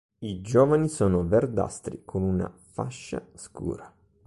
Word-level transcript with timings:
I 0.21 0.41
giovani 0.41 0.89
sono 0.89 1.27
verdastri 1.27 2.01
con 2.05 2.23
una 2.23 2.51
fascia 2.51 3.23
scura. 3.35 3.93